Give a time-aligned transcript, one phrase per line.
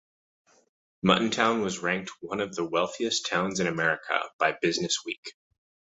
[1.05, 5.33] Muttontown was ranked one of the wealthiest towns in America by "BusinessWeek".